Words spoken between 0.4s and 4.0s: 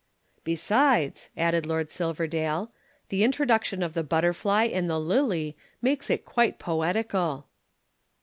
"Besides," added Lord Silverdale. "The introduction of